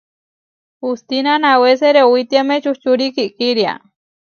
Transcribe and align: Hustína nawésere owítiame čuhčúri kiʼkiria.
Hustína 0.83 1.33
nawésere 1.43 1.99
owítiame 2.09 2.55
čuhčúri 2.63 3.05
kiʼkiria. 3.15 3.73